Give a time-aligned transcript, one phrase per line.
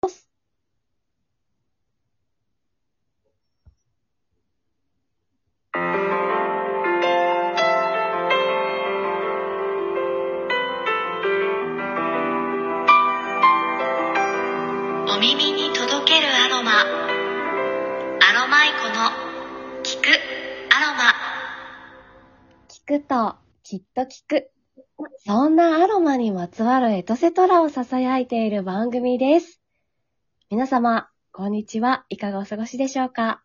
[0.00, 0.06] お
[15.20, 16.84] 耳に届けるアロマア
[18.34, 18.94] ロマイコの
[19.82, 20.06] 聞く
[20.72, 21.12] アロマ
[22.68, 23.34] 聞くと、
[23.64, 24.50] きっと聞く。
[25.26, 29.60] そんなアロマにまつわるエトセトラを囁いている番組です。
[30.50, 32.06] 皆様、こんにちは。
[32.08, 33.42] いかがお過ごしでしょうか？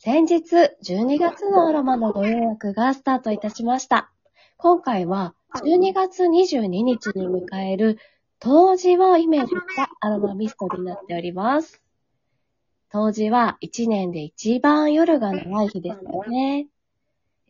[0.00, 4.10] 先日、12月のアロマのご予約がスタートいたしました。
[4.56, 8.00] 今回は、12月22日に迎える
[8.40, 11.84] 冬至をイメージしたアロマミストになっております。
[12.88, 16.66] 冬至は1年で一番夜が長い日ですよね。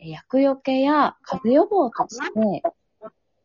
[0.00, 2.62] 薬よけや風予防として、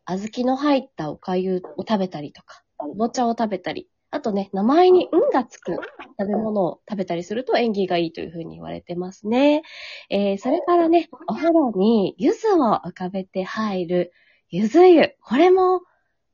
[0.07, 5.79] 小豆の入ったお粥を食べたりとか、おぼ茶を食べたり、あとね、名前に運がつく
[6.19, 9.63] 食べ物を食べたりすると縁起がいいというふうに言われてますね。
[10.09, 14.13] えー、それからね、お風呂に柚子を浮かべて入る
[14.49, 15.15] 柚子湯。
[15.21, 15.81] これも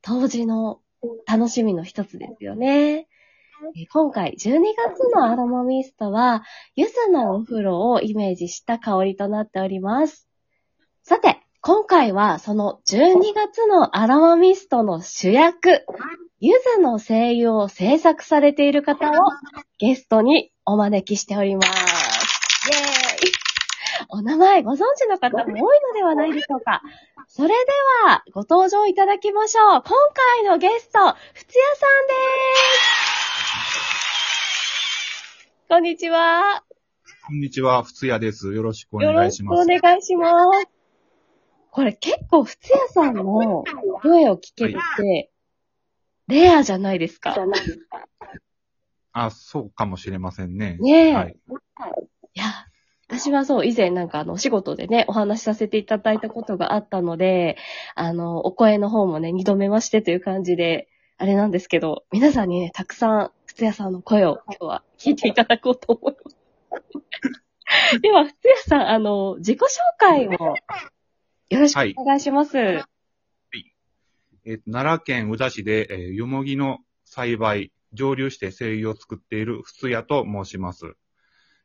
[0.02, 0.80] 当時の
[1.24, 3.06] 楽しみの一つですよね。
[3.92, 6.42] 今回12月のアロマミストは、
[6.74, 10.28] 柚子のお風呂をイメージした香りとなっております。
[11.04, 15.84] さて、今回はその12月のアロマミストの主役、
[16.40, 19.12] 柚子の精油を制作されている方を
[19.78, 21.68] ゲストにお招きしております。
[21.68, 23.32] イェーイ
[24.10, 26.80] お名前ご存知の方も多いのではないでしょうか
[27.26, 27.54] それで
[28.06, 29.82] は、ご登場いただきましょう。
[29.82, 30.98] 今回のゲスト、
[31.34, 32.14] ふつやさんで
[35.42, 35.68] す。
[35.68, 36.62] こんにちは。
[37.26, 38.54] こんにちは、ふつやです。
[38.54, 39.82] よろしくおよろしくお願いします。
[39.82, 40.28] 願いしま
[40.64, 40.77] す。
[41.70, 43.64] これ結構、ふつやさんの
[44.02, 45.30] 声を聞けるって、
[46.28, 47.36] レアじゃないですか。
[49.12, 50.76] あ、そうかもしれませんね。
[50.80, 51.14] ねえ。
[51.14, 51.36] はい。
[52.34, 52.44] いや、
[53.08, 57.56] 私はそう、以前なんかあの、お仕事でね、お話しさせていただいたことがあったので、
[57.94, 66.36] あの、お声の方もね、二度目ましてという感じで、あれなんですけど、皆さんにね、たくさん、ふつやさんの声を今日は聞いていただこうと思います。
[68.00, 69.64] では、ふつやさん、あの、自己紹
[69.98, 70.54] 介を、
[71.50, 72.58] よろしくお願いします。
[72.58, 80.94] えっと奈良県宇陀市で、えーよもぎの栽培、蒸留して精油を作っているふつやと申します。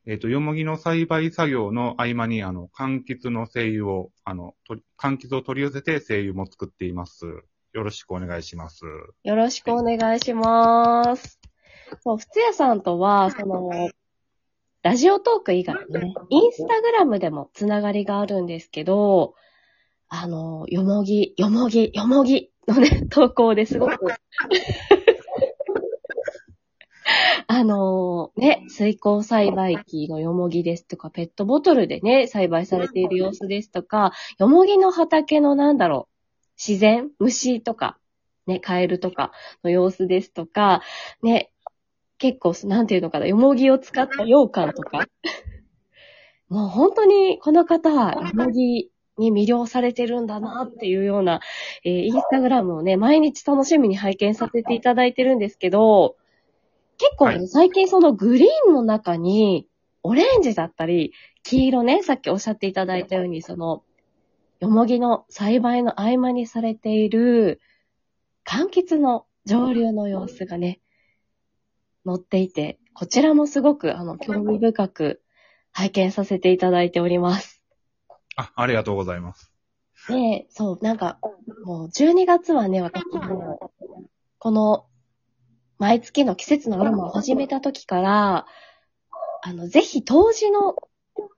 [0.06, 7.26] えっ、と、よもぎの栽培作業の合間に、あの、柑橘の精油を、あの、とり柑橘を取り寄せて精油も作っています。
[7.72, 8.84] よろしくお願いします。
[9.24, 11.40] よろしくお願いします。
[12.02, 13.90] そう、ふつやさんとは、その、
[14.82, 19.36] ラジオトーク以外にね、インスタグラムでもつながりがあるんですけど、
[20.16, 23.98] あの、よもぎ、よもぎ、よもぎのね、 投稿ですごく、
[27.48, 36.14] あのね、水耕栽培機のよもぎですとか、ペットボトルでね、栽培されている様子ですとか、よもぎの畑のなんだろう、
[36.64, 37.98] 自然虫とか、
[38.46, 39.32] ね、カエルとか
[39.64, 40.84] の様子ですとか、
[41.24, 41.52] ね、
[42.20, 45.08] 結構、なんていうのかな、よもぎを使った羊羹とか。
[46.50, 51.42] もう本当にこの方はよもぎに魅了されてるんだなっていうような、
[51.84, 56.16] えーインスタグラムをね、毎日楽しみに拝見させていただいてるんですけど、
[56.98, 59.68] 結構ね、はい最近そのグリーンの中に、
[60.04, 61.14] オレンジだったり、
[61.44, 63.84] 黄色ね、さっきおっしゃっていただいたように、その、
[64.60, 67.62] よもぎの栽培の合間にされている、
[68.46, 70.80] 柑橘の蒸留の様子がね、
[72.06, 75.22] 載っていて、こちらもすごく、あの、興味深く
[75.72, 77.53] 拝見させていただいております。
[78.36, 79.52] あ、ありがとうございます。
[80.10, 81.20] で、そう、なんか、
[81.66, 83.72] もう12月はね、私も、
[84.40, 84.86] この、
[85.78, 88.46] 毎月の季節のアロマを始めた時から、
[89.42, 90.76] あの、ぜひ当時の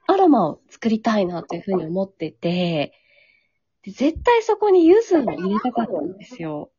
[0.07, 2.94] アロマを作りたいなというふうに思ってて、
[3.84, 6.72] 絶対そこに柚子を入れたかったんですよ。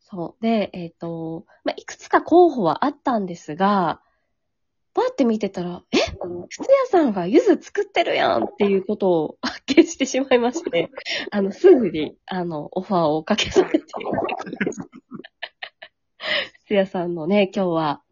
[0.00, 0.42] そう。
[0.42, 4.00] で、えっ、と、まあ、いくつか候補はあったんですが、
[4.92, 5.96] パって見てたら、え？
[6.48, 10.90] ふつやさんが柚子作ってるやんっていうことを発見してしまいまして、
[11.30, 14.82] あの、すぐに、あの、オファーをかけさせていただきました。
[16.52, 18.02] ふつやさんのね、今日は、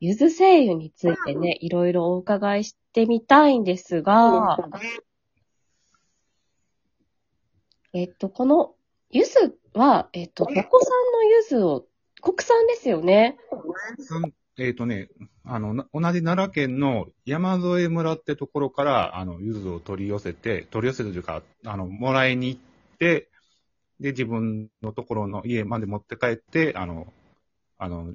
[0.00, 4.58] 柚子精油についてね、いろいろお伺いしてみたいんですが、
[7.92, 8.74] えっと、この
[9.10, 11.86] 柚子は、えっと、どこ産の柚子を、
[12.22, 13.36] 国産ですよね？
[13.50, 15.08] うんえっ、とね、
[15.44, 22.60] あの、な同じ奈良県の山添村ってところから、あの、柚子を取り寄せて、取り寄せるというか、あの、もらいに行っ
[22.98, 23.28] て、
[24.00, 27.12] で、自分のところの家まで持って帰って、あの、
[27.78, 28.14] あの、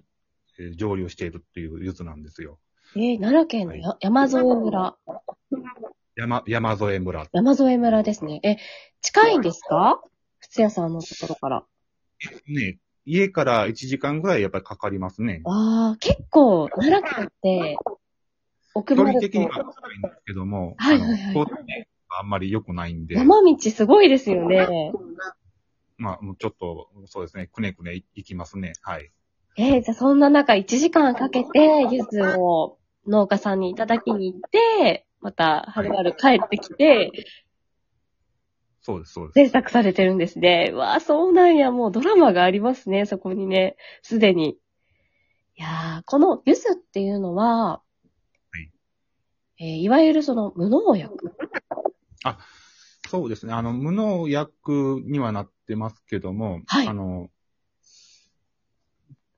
[0.59, 2.57] えー蒸留しているっていう柚子なんですよ。
[2.95, 4.97] えー奈良県のや山添村。
[6.15, 7.27] 山、山添村。
[7.31, 8.39] 山添村ですね。
[8.43, 8.57] え、
[9.01, 10.01] 近いんですか？
[10.39, 11.65] 靴屋さんのところから。
[12.47, 15.41] ね、家から1時間ぐらいやっぱりかかりますね。
[15.45, 17.77] ああ、結構、奈良県って、
[18.75, 24.91] 奥距まると離的には近いんですけども、はいはいはいあんまり良くないんで、山道すごいですよね。
[25.97, 28.73] まあ、もうちょっと、そうですね、くねくね行きますね。
[28.81, 29.11] はい。
[29.57, 32.77] えー、じゃあそんな中1時間かけて、柚子を
[33.07, 37.11] 農家さんにいただきに行って、また、はるばる帰ってきて、
[38.87, 39.49] そうです、そうです。
[39.49, 40.69] 制作されてるんですね。
[40.71, 44.51] うわあ、そうなんや、もうドラマがありますね、そこにね、すでに。
[44.51, 47.81] いやー、この柚子っていうのは、
[49.59, 51.33] いえーいわゆるその無農薬。
[53.09, 53.51] そうですね。
[53.51, 57.29] あの、無農薬にはなってますけども、はいあの、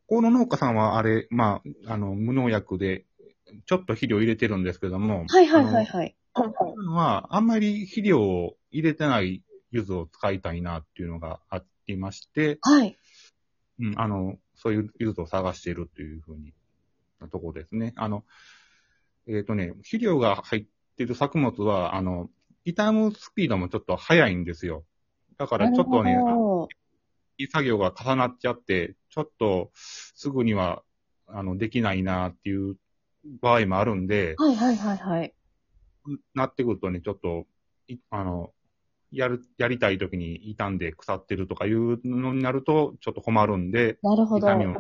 [0.06, 3.06] この農家さんはあれ、まあ、あの、無農薬で、
[3.66, 6.16] ちょっと肥料入れてるんですけども、はいはいはいはい。
[6.36, 6.44] あ
[6.84, 12.98] のは、あんまり肥料を入れてない柚子を使いたいなっていうのがありまして、はい。
[13.80, 16.54] うん、あの、そういう柚子を探しているというふうに、
[17.20, 17.94] なところですね。
[17.96, 18.26] あの、
[19.28, 20.66] えっ、とね、肥料が入っ
[20.98, 22.30] ている作物は、あの、
[22.66, 24.86] 傷むスピードもちょっと速いんですよ。
[25.38, 26.18] だからちょっとね、
[27.38, 30.84] いい作業が重なっちゃって、ちょっとすぐには、
[31.28, 32.76] あの、できないなっていう
[33.42, 35.34] 場合もあるんで、はいはいはいはい。
[36.34, 37.46] なってくるとね、ちょっと、
[37.88, 38.52] いあの、
[39.12, 44.48] やる、やりたい時に傷んで腐ってるとかいうのになると、ちょっと困るんで、なるほど。
[44.48, 44.76] 痛みを、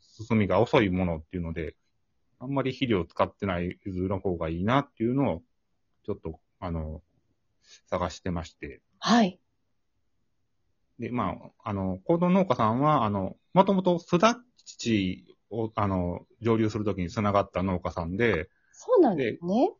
[0.00, 1.76] 進みが遅いものっていうので、
[2.38, 5.42] あんまり肥料を使ってない柚子の方がいいなっていうのを、
[6.04, 7.02] ちょっと、あの、
[7.88, 8.80] 探してまして。
[8.98, 9.38] はい。
[10.98, 19.72] で、まあ、あの、行動農家さんは、あの、もともとすだちを、あの、蒸留するときに繋がった農家さんで、そうなんですね。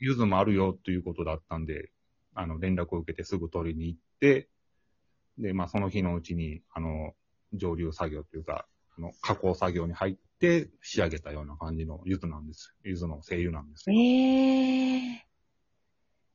[0.00, 1.90] 柚子もあるよということだったんで、
[2.34, 4.48] あの、連絡を受けてすぐ取りに行って、
[5.38, 7.14] で、まあ、その日のうちに、あの、
[7.52, 8.66] 蒸留作業というか、
[8.96, 12.74] あの、加工作業に入って仕上げたような感じの柚子なんです。
[12.84, 14.00] 柚子の精油なんですえよ。
[14.00, 15.24] え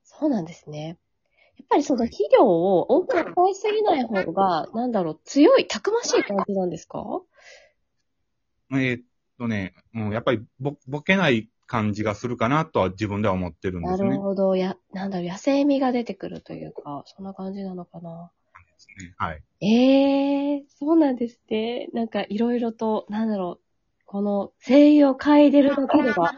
[0.04, 0.98] そうなんですね。
[1.58, 7.22] やっぱりその肥料を多く使いすぎない方が、なんだろう、強い、たくましい感じなんですか？
[8.72, 9.04] えーっ
[9.38, 14.10] とね、うん、やっぱりぼ、ぼけない感じがするかなとは自分では思ってるんでなすね。
[14.10, 14.56] るほど。
[14.56, 18.32] や、なんだろう、野生味が出てくるというか、そんな感じなのかな。
[19.18, 19.42] はい。
[19.62, 21.90] ええそうなんですね。
[21.94, 26.34] なんかいろいろと、なんだろう、この精油を嗅いでるだけでは、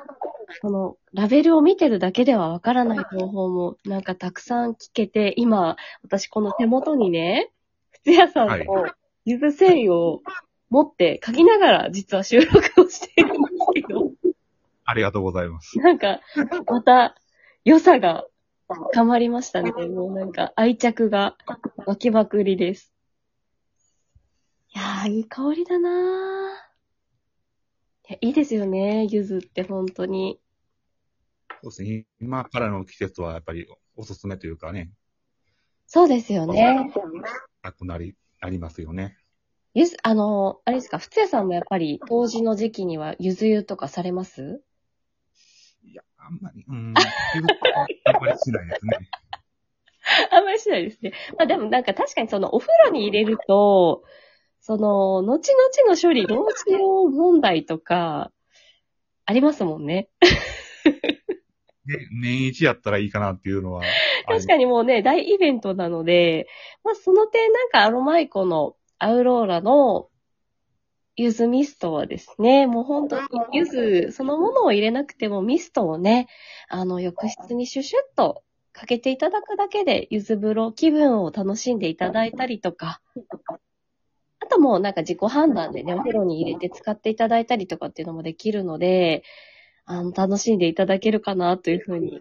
[0.62, 7.52] このラベルを見てるだけではわからない情報もなんかたくさん聞けて、今、私この手元にね、
[7.94, 8.92] 靴屋さんのはい
[9.24, 10.22] 柚子精油を
[10.72, 14.12] 持って書きながら実は収録をしているんですけど、
[14.92, 15.80] ありがとうございます。
[15.80, 16.20] なんか、
[16.68, 17.16] また
[17.64, 18.26] 良さが
[18.68, 19.72] 深まりましたね。
[19.72, 21.38] もうなんか愛着が
[21.86, 22.94] 湧きまくりです。
[24.76, 25.92] いやー、いい香りだなー
[28.10, 30.42] いや、いいですよね、柚子って本当に。
[31.64, 32.06] そうですね。
[32.20, 34.92] 今からの季節はやっぱりおすすめというかね、
[35.88, 36.92] そうですよね。
[37.64, 39.18] なくなり、ありますよね。
[39.74, 44.62] ゆず、あの、あれですか、ふつやさんもやっぱり、当時の時期には、ゆず湯とかされます？
[46.32, 46.94] んまり、うん、
[48.06, 49.10] あんまりしないですね。
[50.32, 51.14] あんまりしないですね。
[51.38, 54.04] まあでもなんか確かにそのお風呂に入れると、
[54.62, 55.40] その、後々
[55.90, 58.32] の処理、どうしよう問題とか、
[59.26, 60.10] ありますもんね。
[61.86, 63.82] で、年一やったらいいかなっていうのは。
[64.28, 66.48] 確かにもうね、大イベントなので、
[66.84, 70.10] まあその点なんかアロマイコのアウローラの
[71.16, 76.28] ユズミストはですね、もう本当にユズそのものを入れなくてもミストをね、
[76.70, 83.02] あの浴室にシュシュッとかけていただくだけでユズ風呂気分を楽しんでいただいたりとか、
[84.40, 89.24] あともうなんか自己判断でね、お風呂に入れて使っていただいたりとかっていうのもできるので、
[89.86, 92.20] あの、楽しんでいただけるかなというふうに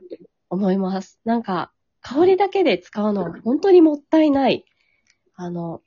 [0.49, 1.21] 思います。
[1.25, 4.65] なんか、香りだけで使うのは本当にもったいない。
[5.35, 5.83] あの、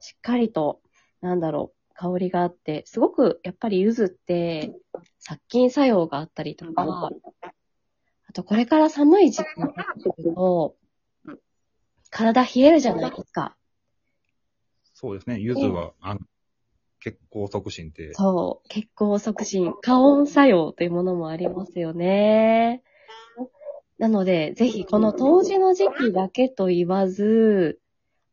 [0.00, 0.80] しっかりと、
[1.20, 4.72] なんだろう、香りがあって、すごくやっぱり柚子って
[5.18, 7.10] 殺菌作用があったりとか、
[8.28, 10.76] あとこれから寒い時期になってくると、
[12.10, 13.56] 体冷えるじゃないですか。
[14.92, 15.38] そうですね。
[15.38, 16.20] ゆずは、あの、
[17.00, 22.82] 血行促進って、そう、血行促進、加温作用というものもありますよね。
[23.98, 27.78] なので、ぜひこの冬至の時期だけと言わず、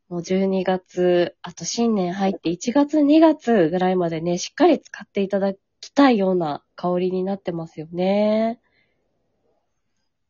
[0.09, 8.59] もう12月、あと新年入って1月2月ぐらいまでね、しっかり使っていただきたいような香りになってますよね。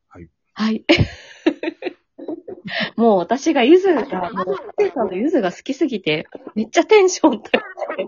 [0.08, 0.28] はい。
[0.54, 0.84] はい。
[2.96, 8.06] もう私がゆずが、もう、ステさんのゆずが好きすぎて、めっちゃテンション高くて、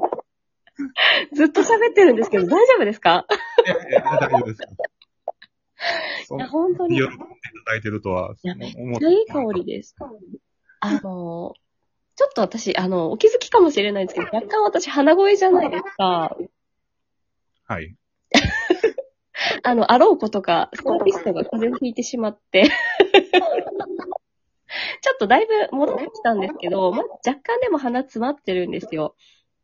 [1.35, 3.26] ずっと喋ってるんですけど、大丈夫ですか？
[3.90, 4.61] いや大丈夫です。
[6.26, 6.96] そいや、本当に。
[6.96, 7.25] 喜いんでいた
[7.73, 9.94] だいてるとはや、めっちゃいい香りです。
[10.80, 11.54] あの、
[12.16, 16.37] ちょっと私、あの、お気づきかもしれないんですけど、若干私鼻声じゃないですか。
[17.66, 17.95] はい。
[19.62, 22.71] あの、あろうことか、スコーピストが風邪をひいてしまって。
[25.02, 29.14] ちょっとだいぶ戻ってきたんですけど、まあ、若干でも鼻詰まってるんですよ。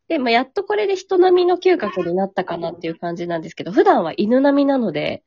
[0.07, 5.23] で、まあ、やっとこれで人並みの嗅覚になったかなっていう感じなんですけど、普段は犬並みなので、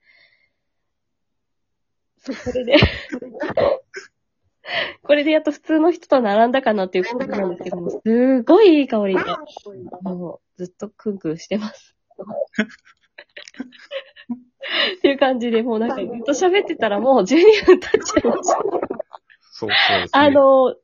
[2.18, 2.76] そう、これで、
[5.02, 9.20] これでやっと普通の人と並んだかなっていう感じなんですけども、すごいいい香りで、
[10.02, 11.96] もうずっとクンクンしてます。
[14.96, 18.58] っていう感じで、もうなんかずっと喋ってたらもう12分経っちゃいました。
[19.52, 20.08] そう、そうね。
[20.12, 20.74] あの、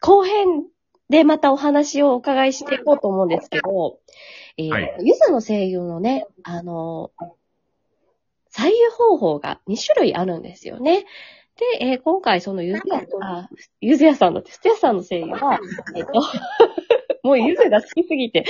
[0.00, 0.64] 後編
[1.08, 3.98] でまたお話をお伺いしていこうと思うんですけど、
[4.56, 7.10] えーはいゆずの声優のね、あの、
[8.52, 11.06] 採用方法が2種類あるんですよね。
[11.56, 13.48] で、えー今回そのゆずや、あ、
[13.80, 15.60] ゆずやさんの、ふつやさんの声優は、
[15.96, 16.12] えっと、
[17.22, 18.44] もうゆずが好きすぎて、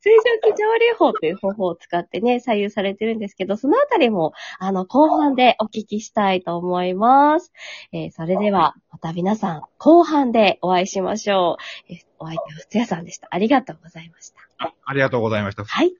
[0.00, 7.52] 水蒸気蒸留法という方法を使ってね、採用されてるんですけど、そのあたりも、あの、後半でお聞きしたいと思います。
[7.92, 11.58] えーそれでは、また皆さん、後半でお会いしましょ
[11.88, 11.92] う。
[11.92, 13.28] えーお相手はふつやさんでした。
[13.30, 14.40] ありがとうございました。
[14.58, 15.64] あありがとうございました。
[15.64, 15.92] はい。